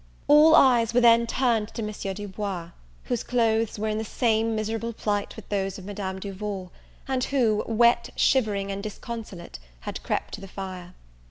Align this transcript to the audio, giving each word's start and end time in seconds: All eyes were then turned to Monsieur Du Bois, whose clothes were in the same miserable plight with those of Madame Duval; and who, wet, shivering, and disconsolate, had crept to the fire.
All 0.27 0.55
eyes 0.55 0.95
were 0.95 0.99
then 0.99 1.27
turned 1.27 1.67
to 1.75 1.83
Monsieur 1.83 2.15
Du 2.15 2.27
Bois, 2.27 2.71
whose 3.03 3.21
clothes 3.23 3.77
were 3.77 3.87
in 3.87 3.99
the 3.99 4.03
same 4.03 4.55
miserable 4.55 4.93
plight 4.93 5.35
with 5.35 5.47
those 5.49 5.77
of 5.77 5.85
Madame 5.85 6.17
Duval; 6.17 6.71
and 7.07 7.25
who, 7.25 7.63
wet, 7.67 8.09
shivering, 8.15 8.71
and 8.71 8.81
disconsolate, 8.81 9.59
had 9.81 10.01
crept 10.01 10.33
to 10.33 10.41
the 10.41 10.47
fire. 10.47 10.95